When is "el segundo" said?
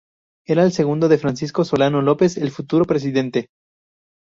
0.63-1.07